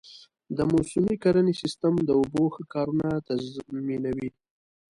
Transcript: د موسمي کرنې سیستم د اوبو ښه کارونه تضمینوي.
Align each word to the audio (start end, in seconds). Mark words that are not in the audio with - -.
د 0.57 0.59
موسمي 0.73 1.15
کرنې 1.23 1.53
سیستم 1.61 1.93
د 2.03 2.09
اوبو 2.19 2.43
ښه 2.53 2.63
کارونه 2.73 3.07
تضمینوي. 3.27 4.29